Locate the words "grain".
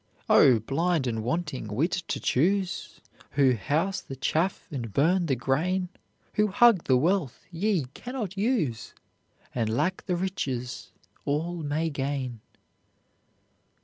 5.35-5.89